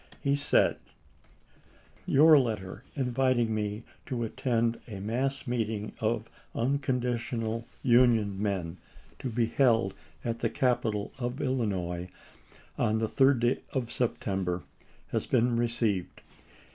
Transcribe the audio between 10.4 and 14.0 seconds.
capital of Illinois on the 3d day of